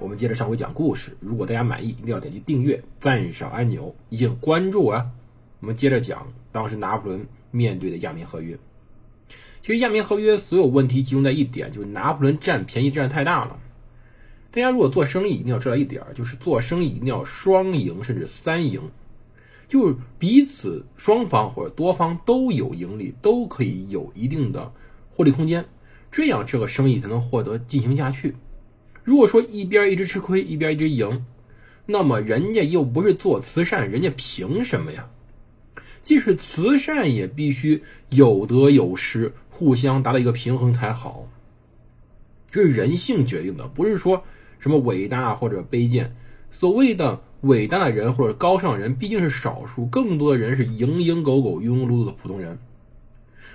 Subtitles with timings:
[0.00, 1.16] 我们接着上回讲故事。
[1.18, 5.10] 如果大家满意，一定要点击订阅、赞赏按钮，以及关注啊。
[5.60, 8.56] 我们接着讲当时拿破仑面对的亚眠合约。
[9.60, 13.58] 其实亚眠合约所有问题集中在一点，就是拿破仑占便宜占太大了。
[14.52, 18.80] 大家如果做生意，一定要知道一点，就是做生意一定要双赢甚至三赢，
[19.68, 24.72] 就是彼此双方或者多方都有盈利，都可以有一定的
[25.10, 25.64] 获利空间，
[26.12, 28.36] 这样这个生意才能获得进行下去。
[29.08, 31.24] 如果说一边一直吃亏，一边一直赢，
[31.86, 35.08] 那么人家又不是做慈善，人家凭什么呀？
[36.02, 41.26] 即使慈善也必须有得有失，互相达到一个平衡才好。
[42.50, 44.22] 这是人性决定的，不是说
[44.58, 46.14] 什么伟大或者卑贱。
[46.50, 52.58] 所谓的伟大的人或者高尚人毕竟是少数，更多的人是蝇营狗苟、庸庸碌碌的普通人。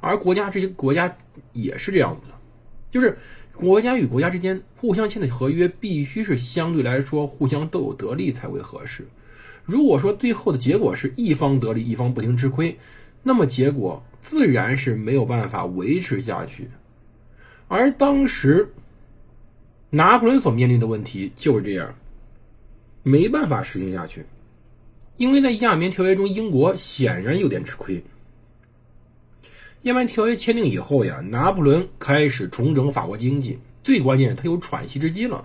[0.00, 1.14] 而国家这些国家
[1.52, 2.34] 也是这样子的，
[2.90, 3.18] 就是。
[3.56, 9.06] 国家与国家之间互相签的合约必须是相对来说互相都有得利才会合适。
[9.64, 12.76] 如果说最后的结果是一方得利，一方不停吃亏，
[13.22, 16.68] 那么结果自然是没有办法维持下去。
[17.68, 18.68] 而当时
[19.88, 21.94] 拿破仑所面临的问题就是这样，
[23.02, 24.24] 没办法实行下去，
[25.16, 28.02] 因为在亚眠条约中，英国显然有点吃亏。
[29.84, 33.58] 亚眠条约签订以后呀，拿破仑开始重整法国经济。
[33.82, 35.44] 最关键是，他有喘息之机了。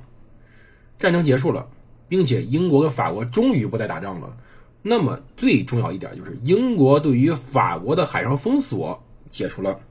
[0.97, 1.67] 战争结束了，
[2.07, 4.37] 并且英国跟法国终于不再打仗了。
[4.81, 9.81] 那么最重要一点就是，英国对于法国的海上封锁解除了。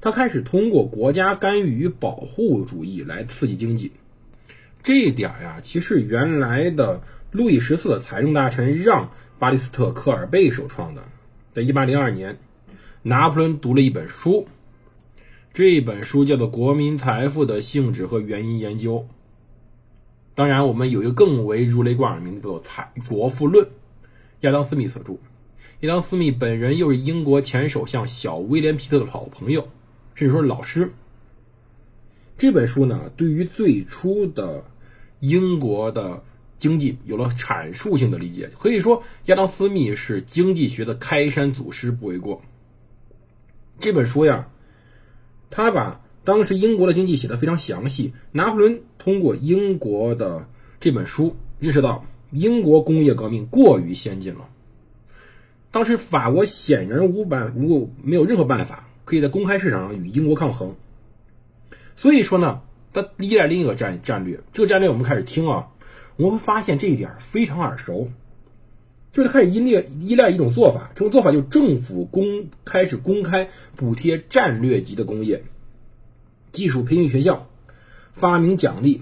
[0.00, 3.90] 他开始通过国家干预与保护主义来刺激经济。
[4.84, 7.02] 这一点呀，其实原来的
[7.32, 9.06] 路易十四的财政大臣让·
[9.40, 11.02] 巴利斯特·科尔贝首创的，
[11.52, 12.38] 在一八零二年。
[13.08, 14.48] 拿破仑读了一本书，
[15.54, 18.94] 这本书叫做《国民财富的性质和原因研究》。
[20.34, 23.64] 当然，我们有一个更为如雷贯耳的名字，叫做《财国富论》，
[24.40, 25.12] 亚当·斯密所著。
[25.82, 29.68] 亚当·斯密本人又是英国前首相小威廉·皮特的好朋友，
[30.16, 30.92] 甚至说老师。
[32.36, 34.64] 这本书呢，对于最初的
[35.20, 36.24] 英国的
[36.58, 42.42] 经济有了阐述性的理解，可以说亚当·斯密是经济学的开山祖师，不为过。
[43.78, 44.48] 这本书呀，
[45.50, 48.12] 他把当时英国的经济写的非常详细。
[48.32, 50.48] 拿破仑通过英国的
[50.80, 54.48] 这本书，认识到英国工业革命过于先进了。
[55.70, 60.74] 当时法国显然无办无没有任何办法可以在公开市场上与英国抗衡。
[61.96, 64.40] 所以说呢，他依赖另一个战战略。
[64.52, 65.68] 这个战略我们开始听啊，
[66.16, 68.10] 我们会发现这一点非常耳熟。
[69.16, 75.42] 就是开始依赖依赖一种做法，这种做法就是政府公开始公开补贴战略级的工业、
[76.52, 77.48] 技术培训学校、
[78.12, 79.00] 发明奖励、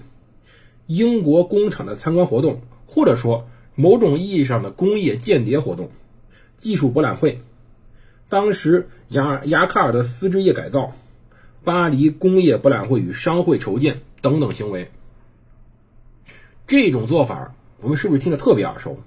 [0.86, 5.91] 英国工厂的参观活动，或者说某种意义上的工业间谍活动、
[6.58, 7.42] 技术博览会、
[8.28, 10.92] 当时雅雅卡尔的丝织业改造、
[11.64, 14.92] 巴黎工业博览会与商会筹建等等行为。
[16.69, 19.00] 这种做法，我们是不是听着特别耳熟？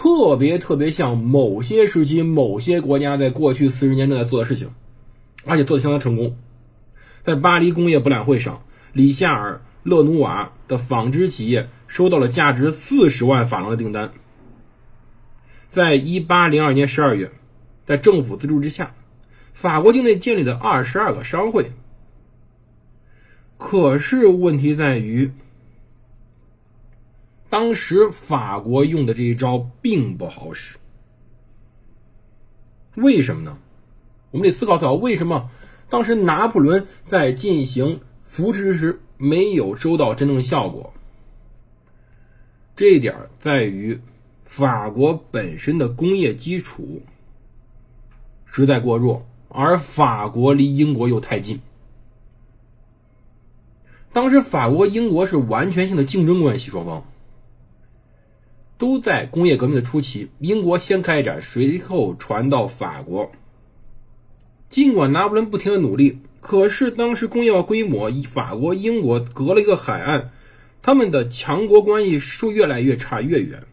[0.00, 4.70] 特别特别像某些时期、某些国家在过去四十年正在做的事情，
[5.44, 6.36] 而且做的相当成功。
[7.24, 14.12] 在巴黎工业博览会上，里夏尔·勒努瓦的纺织企业收到了价值四十万法郎的订单。
[15.68, 17.32] 在一八零二年十二月，
[17.84, 18.94] 在政府资助之下，
[19.52, 21.72] 法国境内建立了二十二个商会。
[23.56, 25.32] 可是问题在于。
[27.50, 30.76] 当时法国用的这一招并不好使，
[32.94, 33.58] 为什么呢？
[34.30, 35.50] 我们得思考思考，为什么
[35.88, 40.92] 当时拿破仑在进行扶持时没有收到真正效果？
[42.76, 43.98] 这一点在于
[44.44, 47.02] 法国本身的工业基础
[48.44, 51.60] 实在过弱，而法国离英国又太近。
[54.12, 57.04] 当时法国英国是完全性的竞争关系，双方。
[58.78, 63.32] 都在工业革命的初期，英国先开展，随后传到法国。
[64.70, 70.30] 尽管拿破仑不停的努力，可是当时工业化规模，法国、英国隔了一个海岸，
[70.80, 73.64] 他们的强国关系是越来越差越远，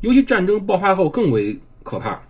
[0.00, 2.22] 尤其战争爆发后更为可怕。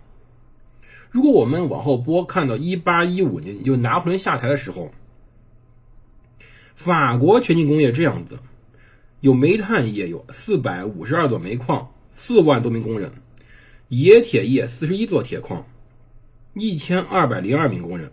[1.11, 4.91] 如果我们往后拨，看到一八一五年，就拿破仑下台的时候，
[6.75, 8.39] 法国全境工业这样子：
[9.23, 13.09] 有煤炭业有四百五十二座煤矿，四万多名工人；
[13.87, 15.65] 冶铁业四十一座铁矿，
[16.55, 18.09] 一千二百零二名工人；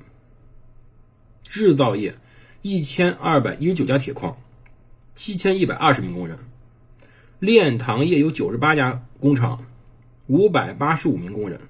[1.42, 2.14] 制造业
[2.62, 4.38] 一千二百一十九家铁矿，
[5.16, 6.36] 七千一百二十名工人；
[7.40, 9.64] 炼糖业有九十八家工厂，
[10.28, 11.60] 五百八十五名工人。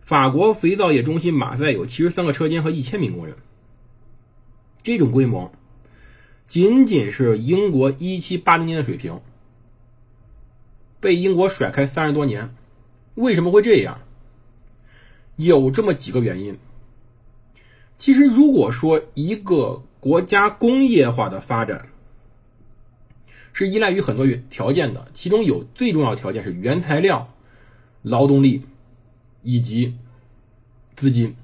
[0.00, 3.34] 法国肥皂业中心马赛有七十三个车间和一千名工人。
[4.80, 5.50] 这种规模，
[6.50, 9.22] 仅仅是英国一七八零年的水平，
[11.00, 12.54] 被英国甩开三十多年。
[13.14, 14.02] 为什么会这样？
[15.36, 16.58] 有这么几个原因。
[17.96, 21.88] 其实，如果说一个国家工业化的发展
[23.54, 27.32] 是依赖于很多条件的，其中有最重要条件是原材料、
[28.02, 28.64] 劳动力。
[29.42, 29.96] 以及
[30.96, 31.34] 资金，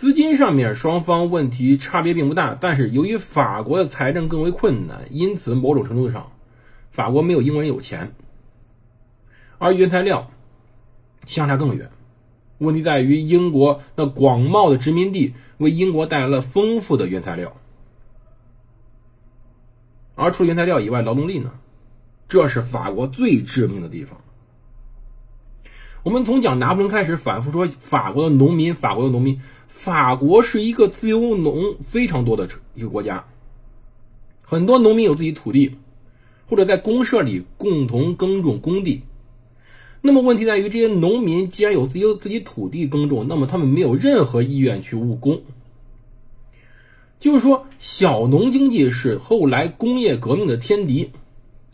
[0.00, 6.32] 资金上面双方问题差别并不大，但是由于法国的财政更为困难，因此某种程度上，
[6.90, 8.14] 法国没有英国人有钱。
[9.58, 10.30] 而原材料
[11.26, 11.90] 相差更远，
[12.56, 17.54] 问题在于英国那广袤的殖民地为英国带来了丰富的原材料，
[20.14, 21.52] 而除了原材料以外，劳动力呢？
[22.26, 24.18] 这是法国最致命的地方。
[26.02, 33.24] 我们从讲拿破仑开始，反复说法国的农民，法国的农民，法国是一个自由农非常多的一个国家，
[34.42, 35.76] 很多农民有自己土地，
[36.48, 39.02] 或者在公社里共同耕种工地。
[40.02, 45.42] 那么问题在于，这些农民既然有自己自己土地耕种，那么他们没有任何意愿去务工。
[47.18, 51.10] 就是说，小农经济是后来工业革命的天敌，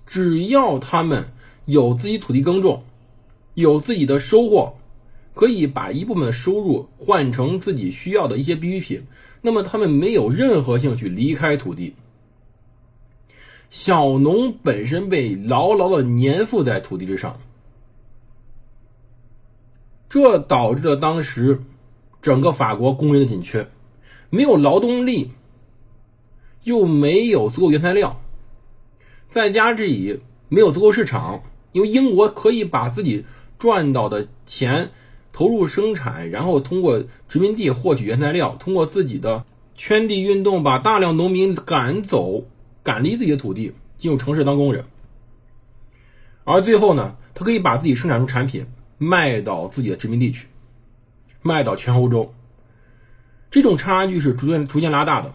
[0.06, 1.32] 只要他们
[1.64, 2.84] 有自己土地耕种。
[3.54, 4.74] 有自己的收获，
[5.36, 9.06] 可以把一部分收入换成自己需要的一些必需品。
[9.42, 11.94] 那么他们没有任何兴趣离开土地。
[13.68, 17.38] 小农本身被牢牢的粘附在土地之上，
[20.08, 21.60] 这导致了当时
[22.22, 23.68] 整个法国工人的紧缺，
[24.30, 25.32] 没有劳动力，
[26.64, 28.22] 又没有足够原材料，
[29.28, 31.42] 再加之以没有足够市场，
[31.72, 33.26] 因为英国可以把自己。
[33.58, 34.90] 赚到的钱
[35.36, 39.44] 投入生产，然后通过殖民地获取原材料，通过自己的
[39.74, 42.46] 圈地运动，把大量农民赶走，
[42.82, 44.86] 赶离自己的土地，进入城市当工人。
[46.44, 48.64] 而最后呢，他可以把自己生产出产品
[48.96, 50.46] 卖到自己的殖民地去，
[51.42, 52.32] 卖到全欧洲。
[53.50, 55.34] 这种差距是逐渐逐渐拉大的。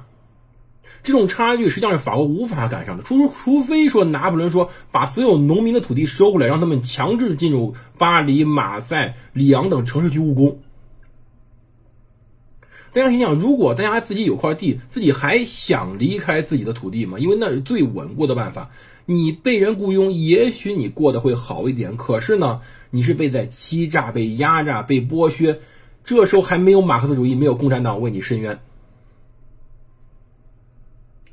[1.04, 10.60] 这种差距实际上是法国无法赶上的，除除非说拿破仑说把所有农民的土地收回来，让他们强制进入巴黎、马赛、里昂等城市去务工。
[12.94, 17.18] 大家想想，如果大家自己有块地，自己还想离开自己的土地吗？
[17.18, 18.70] 因为那是最稳固的办法。
[19.06, 22.60] 你被人雇佣，也许你过得会好一点，可是呢，
[22.90, 25.58] 你是被在欺诈、被压榨、被剥削。
[26.04, 28.60] 这时候还没有马克思主义，没有共产党为你伸冤。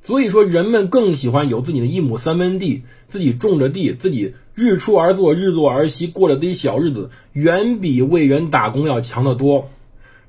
[0.08, 9.68] 所以说，人们更喜欢有自己的一亩三分地，自己种着地，自己日出而作，日落而息，过着自己小日子，远比为人打工要强得多。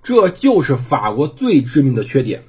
[0.04, 2.44] 这就是法国最致命的缺点。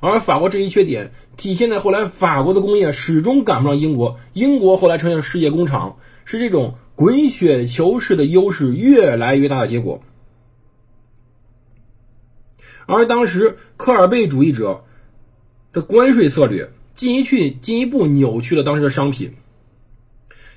[0.00, 10.02] 而法国这一缺点体现在后来，法国的工业始终赶不上英国，英国后来成了世界工厂，是这种滚雪球式的优势越来越大的结果。
[12.86, 14.82] 而当时科尔贝主义者。
[15.72, 19.34] 的关税策略进一去进一步扭曲了当时的商品。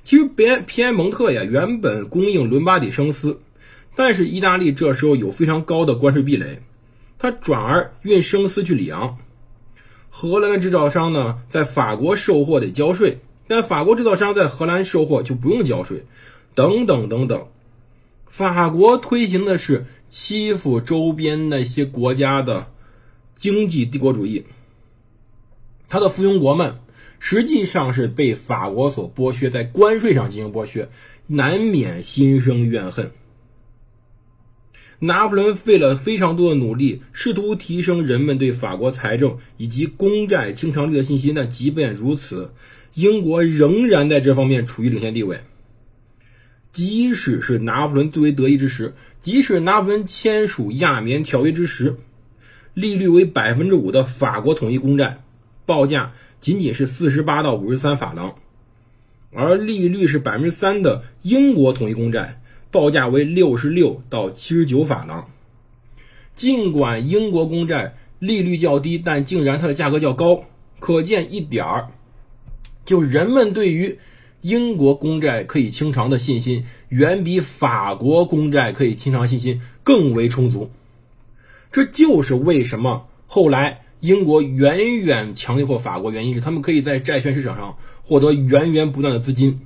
[0.04, 3.40] 其实，别皮埃蒙特呀，原本供应伦巴底生丝，
[3.94, 6.60] 但是意大利这时候有非常高的关税壁垒，
[7.18, 9.18] 他转而运生丝去里昂。
[10.10, 16.04] 荷兰的制造商呢，在法国售货得交税，但法国制造商在荷兰售货就不用交税，
[16.54, 17.46] 等等等等。
[18.26, 22.66] 法国推行的是欺负周边那些国家的
[23.36, 24.44] 经济帝国主义。
[25.92, 26.76] 他的附庸国们
[27.20, 30.88] 实际上是被法国所剥削，在关税上进行剥削，
[31.26, 33.10] 难免心生怨恨。
[35.00, 42.54] 拿破仑费了非常多的努力，试图提升人们对法国财政以及公债清偿率的信心，但即便如此，
[42.94, 45.40] 英国仍然在这方面处于领先地位。
[46.72, 51.96] 即使是拿破仑最为得意之时，即使拿破仑签署亚棉条约之时，
[52.72, 55.22] 利率为百分之五的法国统一公债。
[55.64, 58.34] 报价仅仅是四十八到五十三法郎，
[59.32, 62.40] 而利率是百分之三的英国统一公债
[62.70, 65.28] 报价为六十六到七十九法郎。
[66.34, 70.44] 尽管英国公债利率较低，但竟然它的价格较高，
[70.80, 71.88] 可见一点儿，
[72.84, 73.98] 就人们对于
[74.40, 80.70] 英国公债可以清偿的信心，远比法国公债可以清偿信心更为充足。
[81.70, 89.60] 这就是为什么后来英国远远强过法国，原因是他们可以在债券市场上获得源源不断的资金，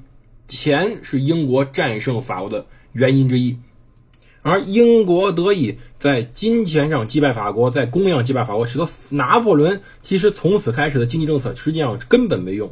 [0.46, 3.56] 钱是英国战胜法国的原因之一。
[4.42, 12.70] 而英国得以在金钱上击败法国，在供应上击败法国，使得拿破仑其实从此开始的经济政策实际上根本没用。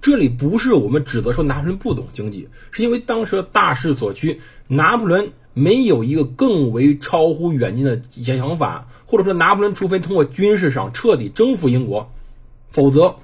[0.00, 12.10] 这里不是我们指责说拿破仑不懂经济，是因为当时的大势所趋，拿破仑没有一个更为超乎远近的想法，或者说拿破仑除非通过军事上彻底征服英国，
[12.68, 13.16] 否则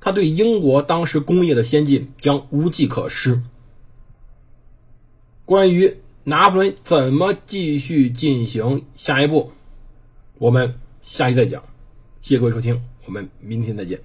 [0.00, 3.40] 他对英国当时工业的先进将无计可施。
[5.44, 5.98] 关于。
[6.24, 9.52] 拿破仑怎么继续进行下一步？
[10.36, 11.62] 我们下期再讲。
[12.20, 13.98] 谢谢各位收听，我们明天再见。